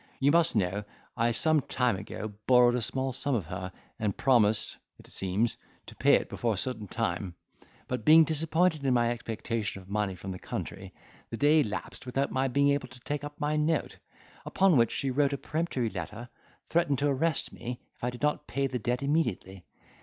You 0.19 0.31
must 0.31 0.55
know, 0.55 0.83
that 1.15 1.35
some 1.35 1.61
time 1.61 1.95
ago 1.95 2.23
I 2.23 2.27
borrowed 2.47 2.73
a 2.73 2.81
small 2.81 3.13
sum 3.13 3.35
of 3.35 3.45
her 3.45 3.71
and 3.99 4.17
promised, 4.17 4.77
it 4.97 5.07
seems, 5.11 5.57
to 5.85 5.95
pay 5.95 6.15
it 6.15 6.27
before 6.27 6.55
a 6.55 6.57
certain 6.57 6.87
time; 6.87 7.35
but 7.87 8.03
being 8.03 8.23
disappointed 8.23 8.83
in 8.83 8.95
my 8.95 9.11
expectation 9.11 9.79
of 9.79 9.89
money 9.89 10.15
from 10.15 10.31
the 10.31 10.39
country, 10.39 10.91
the 11.29 11.37
day 11.37 11.59
elapsed 11.59 12.07
without 12.07 12.31
my 12.31 12.47
being 12.47 12.69
able 12.71 12.87
to 12.87 12.99
take 13.01 13.23
up 13.23 13.39
my 13.39 13.55
note; 13.57 13.99
upon 14.43 14.75
which 14.75 14.91
she 14.91 15.11
wrote 15.11 15.33
a 15.33 15.37
peremptory 15.37 15.91
letter, 15.91 16.29
threatening 16.65 16.97
to 16.97 17.07
arrest 17.09 17.53
me, 17.53 17.79
if 17.95 18.03
I 18.03 18.09
did 18.09 18.23
not 18.23 18.47
pay 18.47 18.65
the 18.65 18.79
debt 18.79 19.03
immediately. 19.03 19.67